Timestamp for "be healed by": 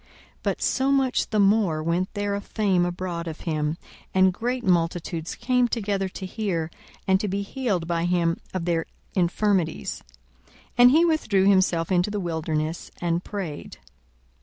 7.27-8.05